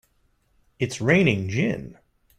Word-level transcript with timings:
It's 0.79 0.99
raining 0.99 1.47
gin! 1.47 1.99